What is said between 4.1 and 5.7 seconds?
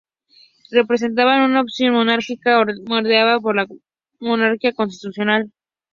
monarquía constitucional.